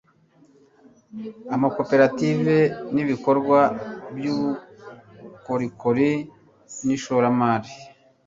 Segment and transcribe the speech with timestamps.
[1.55, 2.57] amakoperative
[2.93, 3.59] n' ibikorwa
[4.15, 6.11] by'ubukorikori
[6.85, 7.71] n'ishoramari